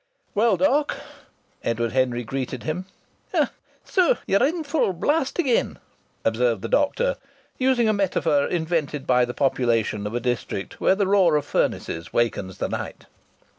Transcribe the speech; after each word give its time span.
"Well, 0.33 0.57
doc.!" 0.57 0.97
Edward 1.63 1.91
Henry 1.91 2.23
greeted 2.23 2.63
him. 2.63 2.87
"So 3.85 4.17
you're 4.25 4.43
in 4.43 4.63
full 4.63 4.93
blast 4.93 5.37
again!" 5.37 5.77
observed 6.25 6.63
the 6.63 6.67
doctor, 6.67 7.17
using 7.59 7.87
a 7.87 7.93
metaphor 7.93 8.47
invented 8.47 9.05
by 9.05 9.25
the 9.25 9.35
population 9.35 10.07
of 10.07 10.15
a 10.15 10.19
district 10.19 10.81
where 10.81 10.95
the 10.95 11.05
roar 11.05 11.35
of 11.35 11.45
furnaces 11.45 12.11
wakens 12.11 12.57
the 12.57 12.67
night. 12.67 13.05